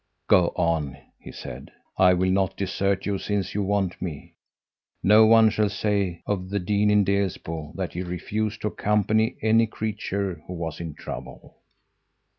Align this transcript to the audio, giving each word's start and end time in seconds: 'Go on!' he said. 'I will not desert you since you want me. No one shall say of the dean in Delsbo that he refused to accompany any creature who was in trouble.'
'Go 0.27 0.51
on!' 0.55 0.97
he 1.19 1.31
said. 1.31 1.69
'I 1.99 2.15
will 2.15 2.31
not 2.31 2.57
desert 2.57 3.05
you 3.05 3.19
since 3.19 3.53
you 3.53 3.61
want 3.61 4.01
me. 4.01 4.33
No 5.03 5.27
one 5.27 5.51
shall 5.51 5.69
say 5.69 6.23
of 6.25 6.49
the 6.49 6.57
dean 6.57 6.89
in 6.89 7.03
Delsbo 7.05 7.71
that 7.75 7.93
he 7.93 8.01
refused 8.01 8.61
to 8.61 8.69
accompany 8.69 9.35
any 9.43 9.67
creature 9.67 10.41
who 10.47 10.53
was 10.53 10.79
in 10.79 10.95
trouble.' 10.95 11.55